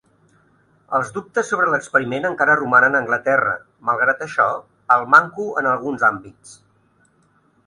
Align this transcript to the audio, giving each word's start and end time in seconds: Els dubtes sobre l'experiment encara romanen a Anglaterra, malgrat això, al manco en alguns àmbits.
Els 0.99 1.11
dubtes 1.17 1.51
sobre 1.53 1.67
l'experiment 1.73 2.25
encara 2.29 2.55
romanen 2.61 2.97
a 2.97 3.01
Anglaterra, 3.03 3.53
malgrat 3.91 4.25
això, 4.27 4.49
al 4.97 5.07
manco 5.17 5.47
en 5.63 5.71
alguns 5.75 6.11
àmbits. 6.13 6.57